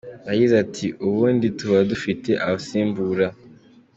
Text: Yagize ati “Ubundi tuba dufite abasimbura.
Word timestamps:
Yagize 0.29 0.53
ati 0.63 0.85
“Ubundi 1.07 1.45
tuba 1.57 1.79
dufite 1.91 2.31
abasimbura. 2.45 3.27